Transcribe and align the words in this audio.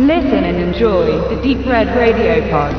Listen 0.00 0.44
and 0.44 0.56
enjoy 0.56 1.28
the 1.28 1.36
Deep 1.42 1.66
Red 1.66 1.88
Radio 1.88 2.40
Pod. 2.48 2.74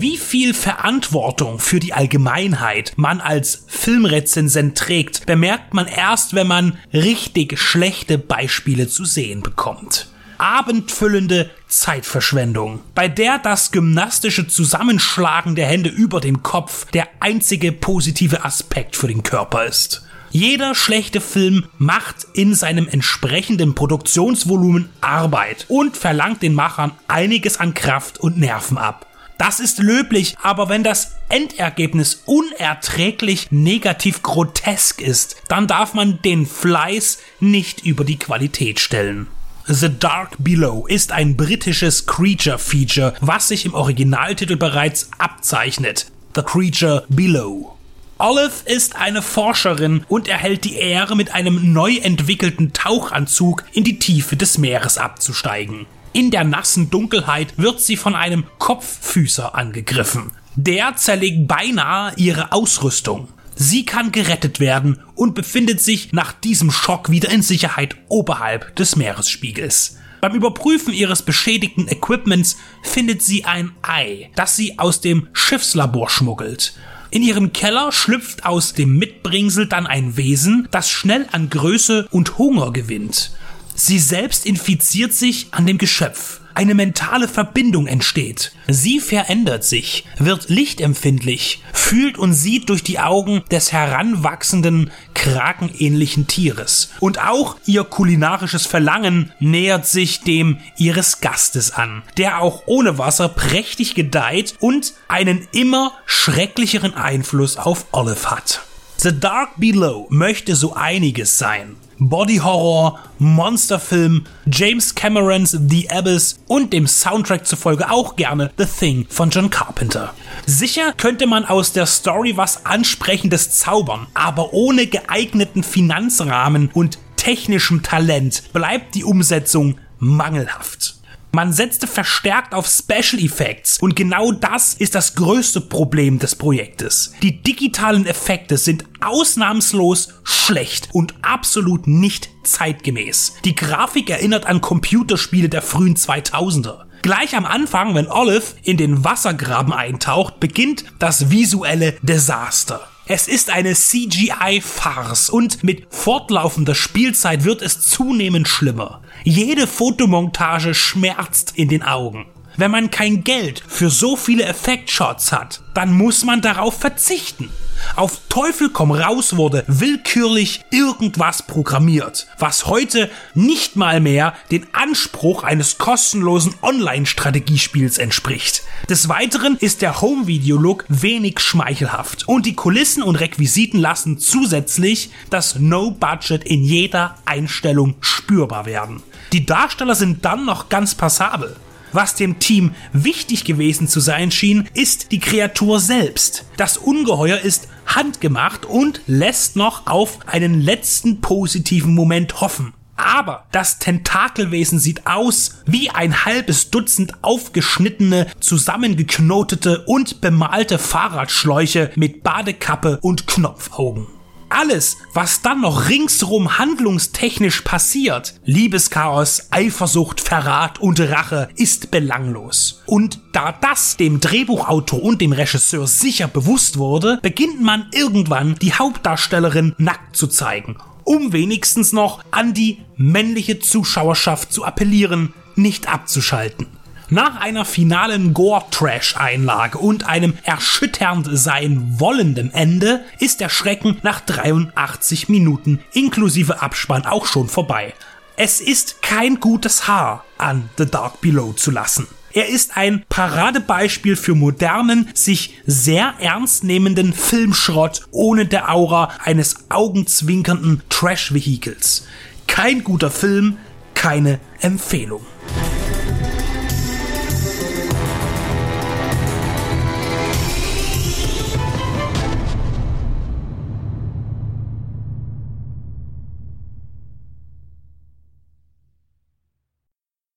Wie 0.00 0.16
viel 0.16 0.52
Verantwortung 0.52 1.60
für 1.60 1.78
die 1.78 1.92
Allgemeinheit 1.92 2.94
man 2.96 3.20
als 3.20 3.64
Filmrezensent 3.68 4.76
trägt, 4.76 5.26
bemerkt 5.26 5.74
man 5.74 5.86
erst, 5.86 6.34
wenn 6.34 6.48
man 6.48 6.76
richtig 6.92 7.56
schlechte 7.56 8.18
Beispiele 8.18 8.88
zu 8.88 9.04
sehen 9.04 9.44
bekommt. 9.44 10.08
Abendfüllende 10.38 11.50
Zeitverschwendung, 11.68 12.80
bei 12.94 13.08
der 13.08 13.38
das 13.38 13.72
gymnastische 13.72 14.46
Zusammenschlagen 14.48 15.54
der 15.54 15.66
Hände 15.66 15.90
über 15.90 16.20
den 16.20 16.42
Kopf 16.42 16.86
der 16.92 17.08
einzige 17.20 17.72
positive 17.72 18.44
Aspekt 18.44 18.96
für 18.96 19.08
den 19.08 19.22
Körper 19.22 19.66
ist. 19.66 20.04
Jeder 20.30 20.74
schlechte 20.74 21.20
Film 21.20 21.66
macht 21.78 22.26
in 22.34 22.54
seinem 22.54 22.86
entsprechenden 22.86 23.74
Produktionsvolumen 23.74 24.90
Arbeit 25.00 25.64
und 25.68 25.96
verlangt 25.96 26.42
den 26.42 26.54
Machern 26.54 26.92
einiges 27.08 27.58
an 27.58 27.74
Kraft 27.74 28.18
und 28.18 28.38
Nerven 28.38 28.78
ab. 28.78 29.06
Das 29.38 29.60
ist 29.60 29.78
löblich, 29.78 30.36
aber 30.42 30.68
wenn 30.68 30.82
das 30.82 31.12
Endergebnis 31.28 32.22
unerträglich 32.26 33.50
negativ 33.50 34.22
grotesk 34.22 35.00
ist, 35.00 35.36
dann 35.46 35.68
darf 35.68 35.94
man 35.94 36.20
den 36.22 36.44
Fleiß 36.44 37.18
nicht 37.38 37.86
über 37.86 38.04
die 38.04 38.18
Qualität 38.18 38.80
stellen. 38.80 39.28
The 39.70 39.90
Dark 39.90 40.36
Below 40.38 40.86
ist 40.86 41.12
ein 41.12 41.36
britisches 41.36 42.06
Creature-Feature, 42.06 43.12
was 43.20 43.48
sich 43.48 43.66
im 43.66 43.74
Originaltitel 43.74 44.56
bereits 44.56 45.10
abzeichnet. 45.18 46.06
The 46.34 46.40
Creature 46.40 47.04
Below. 47.10 47.76
Olive 48.16 48.62
ist 48.64 48.96
eine 48.96 49.20
Forscherin 49.20 50.06
und 50.08 50.26
erhält 50.26 50.64
die 50.64 50.76
Ehre, 50.76 51.16
mit 51.16 51.34
einem 51.34 51.74
neu 51.74 51.96
entwickelten 51.98 52.72
Tauchanzug 52.72 53.62
in 53.72 53.84
die 53.84 53.98
Tiefe 53.98 54.38
des 54.38 54.56
Meeres 54.56 54.96
abzusteigen. 54.96 55.84
In 56.14 56.30
der 56.30 56.44
nassen 56.44 56.88
Dunkelheit 56.88 57.58
wird 57.58 57.82
sie 57.82 57.98
von 57.98 58.14
einem 58.14 58.46
Kopffüßer 58.56 59.54
angegriffen. 59.54 60.30
Der 60.56 60.96
zerlegt 60.96 61.46
beinahe 61.46 62.14
ihre 62.16 62.52
Ausrüstung. 62.52 63.28
Sie 63.60 63.84
kann 63.84 64.12
gerettet 64.12 64.60
werden 64.60 65.00
und 65.16 65.34
befindet 65.34 65.80
sich 65.80 66.12
nach 66.12 66.32
diesem 66.32 66.70
Schock 66.70 67.10
wieder 67.10 67.28
in 67.28 67.42
Sicherheit 67.42 67.96
oberhalb 68.06 68.76
des 68.76 68.94
Meeresspiegels. 68.94 69.96
Beim 70.20 70.36
Überprüfen 70.36 70.94
ihres 70.94 71.22
beschädigten 71.22 71.88
Equipments 71.88 72.56
findet 72.84 73.20
sie 73.20 73.46
ein 73.46 73.72
Ei, 73.82 74.30
das 74.36 74.54
sie 74.54 74.78
aus 74.78 75.00
dem 75.00 75.26
Schiffslabor 75.32 76.08
schmuggelt. 76.08 76.74
In 77.10 77.24
ihrem 77.24 77.52
Keller 77.52 77.90
schlüpft 77.90 78.46
aus 78.46 78.74
dem 78.74 78.96
Mitbringsel 78.96 79.66
dann 79.66 79.88
ein 79.88 80.16
Wesen, 80.16 80.68
das 80.70 80.88
schnell 80.88 81.26
an 81.32 81.50
Größe 81.50 82.06
und 82.12 82.38
Hunger 82.38 82.72
gewinnt. 82.72 83.32
Sie 83.80 84.00
selbst 84.00 84.44
infiziert 84.44 85.12
sich 85.12 85.46
an 85.52 85.64
dem 85.64 85.78
Geschöpf. 85.78 86.40
Eine 86.52 86.74
mentale 86.74 87.28
Verbindung 87.28 87.86
entsteht. 87.86 88.50
Sie 88.66 88.98
verändert 88.98 89.62
sich, 89.62 90.04
wird 90.18 90.48
lichtempfindlich, 90.48 91.62
fühlt 91.72 92.18
und 92.18 92.34
sieht 92.34 92.70
durch 92.70 92.82
die 92.82 92.98
Augen 92.98 93.44
des 93.52 93.70
heranwachsenden, 93.70 94.90
krakenähnlichen 95.14 96.26
Tieres. 96.26 96.90
Und 96.98 97.20
auch 97.24 97.56
ihr 97.66 97.84
kulinarisches 97.84 98.66
Verlangen 98.66 99.32
nähert 99.38 99.86
sich 99.86 100.22
dem 100.22 100.58
ihres 100.76 101.20
Gastes 101.20 101.70
an, 101.70 102.02
der 102.16 102.40
auch 102.40 102.64
ohne 102.66 102.98
Wasser 102.98 103.28
prächtig 103.28 103.94
gedeiht 103.94 104.56
und 104.58 104.94
einen 105.06 105.46
immer 105.52 105.92
schrecklicheren 106.04 106.94
Einfluss 106.94 107.56
auf 107.56 107.86
Olive 107.92 108.28
hat. 108.28 108.62
The 108.96 109.20
Dark 109.20 109.50
Below 109.58 110.08
möchte 110.10 110.56
so 110.56 110.74
einiges 110.74 111.38
sein. 111.38 111.76
Body 112.00 112.36
Horror, 112.36 112.98
Monsterfilm, 113.18 114.24
James 114.46 114.94
Camerons 114.94 115.56
The 115.68 115.90
Abyss 115.90 116.38
und 116.46 116.72
dem 116.72 116.86
Soundtrack 116.86 117.46
zufolge 117.46 117.90
auch 117.90 118.16
gerne 118.16 118.52
The 118.56 118.66
Thing 118.66 119.06
von 119.08 119.30
John 119.30 119.50
Carpenter. 119.50 120.14
Sicher 120.46 120.92
könnte 120.92 121.26
man 121.26 121.44
aus 121.44 121.72
der 121.72 121.86
Story 121.86 122.36
was 122.36 122.64
Ansprechendes 122.64 123.50
zaubern, 123.58 124.06
aber 124.14 124.52
ohne 124.52 124.86
geeigneten 124.86 125.62
Finanzrahmen 125.62 126.70
und 126.72 126.98
technischem 127.16 127.82
Talent 127.82 128.52
bleibt 128.52 128.94
die 128.94 129.04
Umsetzung 129.04 129.78
mangelhaft. 129.98 130.97
Man 131.32 131.52
setzte 131.52 131.86
verstärkt 131.86 132.54
auf 132.54 132.66
Special 132.66 133.22
Effects 133.22 133.78
und 133.80 133.94
genau 133.94 134.32
das 134.32 134.74
ist 134.74 134.94
das 134.94 135.14
größte 135.14 135.60
Problem 135.60 136.18
des 136.18 136.34
Projektes. 136.34 137.12
Die 137.22 137.42
digitalen 137.42 138.06
Effekte 138.06 138.56
sind 138.56 138.84
ausnahmslos 139.00 140.14
schlecht 140.24 140.88
und 140.92 141.14
absolut 141.22 141.86
nicht 141.86 142.30
zeitgemäß. 142.44 143.34
Die 143.44 143.54
Grafik 143.54 144.08
erinnert 144.10 144.46
an 144.46 144.60
Computerspiele 144.60 145.48
der 145.48 145.62
frühen 145.62 145.96
2000er. 145.96 146.84
Gleich 147.02 147.36
am 147.36 147.44
Anfang, 147.44 147.94
wenn 147.94 148.08
Olive 148.08 148.54
in 148.62 148.76
den 148.76 149.04
Wassergraben 149.04 149.72
eintaucht, 149.72 150.40
beginnt 150.40 150.84
das 150.98 151.30
visuelle 151.30 151.92
Desaster. 152.02 152.88
Es 153.10 153.26
ist 153.26 153.48
eine 153.48 153.72
CGI-Farce 153.72 155.30
und 155.30 155.64
mit 155.64 155.86
fortlaufender 155.88 156.74
Spielzeit 156.74 157.44
wird 157.44 157.62
es 157.62 157.80
zunehmend 157.80 158.46
schlimmer. 158.48 159.00
Jede 159.24 159.66
Fotomontage 159.66 160.74
schmerzt 160.74 161.54
in 161.56 161.70
den 161.70 161.82
Augen. 161.82 162.26
Wenn 162.58 162.70
man 162.70 162.90
kein 162.90 163.24
Geld 163.24 163.62
für 163.66 163.88
so 163.88 164.14
viele 164.14 164.44
Effektshots 164.44 165.32
hat, 165.32 165.62
dann 165.72 165.94
muss 165.94 166.22
man 166.26 166.42
darauf 166.42 166.78
verzichten. 166.78 167.48
Auf 167.96 168.20
Teufel 168.28 168.70
komm 168.70 168.92
raus 168.92 169.36
wurde 169.36 169.64
willkürlich 169.66 170.64
irgendwas 170.70 171.42
programmiert, 171.42 172.26
was 172.38 172.66
heute 172.66 173.10
nicht 173.34 173.76
mal 173.76 174.00
mehr 174.00 174.34
den 174.50 174.66
Anspruch 174.72 175.42
eines 175.42 175.78
kostenlosen 175.78 176.54
Online-Strategiespiels 176.62 177.98
entspricht. 177.98 178.62
Des 178.88 179.08
Weiteren 179.08 179.56
ist 179.56 179.82
der 179.82 180.00
Home-Video-Look 180.00 180.84
wenig 180.88 181.40
schmeichelhaft 181.40 182.28
und 182.28 182.46
die 182.46 182.54
Kulissen 182.54 183.02
und 183.02 183.16
Requisiten 183.16 183.78
lassen 183.78 184.18
zusätzlich 184.18 185.10
das 185.30 185.56
No-Budget 185.58 186.44
in 186.44 186.62
jeder 186.62 187.16
Einstellung 187.24 187.96
spürbar 188.00 188.66
werden. 188.66 189.02
Die 189.32 189.44
Darsteller 189.44 189.94
sind 189.94 190.24
dann 190.24 190.44
noch 190.44 190.68
ganz 190.68 190.94
passabel. 190.94 191.56
Was 191.92 192.14
dem 192.14 192.38
Team 192.38 192.74
wichtig 192.92 193.44
gewesen 193.44 193.88
zu 193.88 194.00
sein 194.00 194.30
schien, 194.30 194.68
ist 194.74 195.12
die 195.12 195.20
Kreatur 195.20 195.80
selbst. 195.80 196.44
Das 196.56 196.76
Ungeheuer 196.76 197.38
ist 197.38 197.68
handgemacht 197.86 198.66
und 198.66 199.00
lässt 199.06 199.56
noch 199.56 199.86
auf 199.86 200.18
einen 200.26 200.60
letzten 200.60 201.20
positiven 201.20 201.94
Moment 201.94 202.40
hoffen. 202.40 202.74
Aber 202.96 203.46
das 203.52 203.78
Tentakelwesen 203.78 204.80
sieht 204.80 205.06
aus 205.06 205.62
wie 205.66 205.88
ein 205.88 206.24
halbes 206.24 206.70
Dutzend 206.70 207.12
aufgeschnittene, 207.22 208.26
zusammengeknotete 208.40 209.84
und 209.86 210.20
bemalte 210.20 210.78
Fahrradschläuche 210.78 211.92
mit 211.94 212.24
Badekappe 212.24 212.98
und 213.00 213.28
Knopfaugen 213.28 214.17
alles, 214.48 214.96
was 215.14 215.42
dann 215.42 215.60
noch 215.60 215.88
ringsrum 215.88 216.58
handlungstechnisch 216.58 217.62
passiert, 217.62 218.34
Liebeschaos, 218.44 219.48
Eifersucht, 219.50 220.20
Verrat 220.20 220.80
und 220.80 221.00
Rache, 221.00 221.48
ist 221.56 221.90
belanglos. 221.90 222.82
Und 222.86 223.20
da 223.32 223.52
das 223.52 223.96
dem 223.96 224.20
Drehbuchautor 224.20 225.02
und 225.02 225.20
dem 225.20 225.32
Regisseur 225.32 225.86
sicher 225.86 226.28
bewusst 226.28 226.78
wurde, 226.78 227.18
beginnt 227.22 227.62
man 227.62 227.86
irgendwann 227.92 228.54
die 228.56 228.72
Hauptdarstellerin 228.72 229.74
nackt 229.78 230.16
zu 230.16 230.26
zeigen, 230.26 230.76
um 231.04 231.32
wenigstens 231.32 231.92
noch 231.92 232.22
an 232.30 232.54
die 232.54 232.78
männliche 232.96 233.58
Zuschauerschaft 233.58 234.52
zu 234.52 234.64
appellieren, 234.64 235.34
nicht 235.56 235.88
abzuschalten. 235.88 236.66
Nach 237.10 237.40
einer 237.40 237.64
finalen 237.64 238.34
Gore-Trash-Einlage 238.34 239.78
und 239.78 240.06
einem 240.06 240.34
erschütternd 240.42 241.26
sein 241.32 241.98
wollenden 241.98 242.52
Ende 242.52 243.00
ist 243.18 243.40
der 243.40 243.48
Schrecken 243.48 243.96
nach 244.02 244.20
83 244.20 245.30
Minuten 245.30 245.80
inklusive 245.94 246.60
Abspann 246.60 247.06
auch 247.06 247.24
schon 247.24 247.48
vorbei. 247.48 247.94
Es 248.36 248.60
ist 248.60 249.00
kein 249.00 249.40
gutes 249.40 249.88
Haar 249.88 250.24
an 250.36 250.68
The 250.76 250.84
Dark 250.84 251.22
Below 251.22 251.54
zu 251.54 251.70
lassen. 251.70 252.06
Er 252.34 252.50
ist 252.50 252.76
ein 252.76 253.02
Paradebeispiel 253.08 254.14
für 254.14 254.34
modernen, 254.34 255.08
sich 255.14 255.54
sehr 255.64 256.12
ernst 256.20 256.62
nehmenden 256.62 257.14
Filmschrott 257.14 258.02
ohne 258.10 258.44
der 258.44 258.70
Aura 258.70 259.12
eines 259.24 259.70
augenzwinkernden 259.70 260.82
Trash-Vehikels. 260.90 262.06
Kein 262.46 262.84
guter 262.84 263.10
Film, 263.10 263.56
keine 263.94 264.40
Empfehlung. 264.60 265.24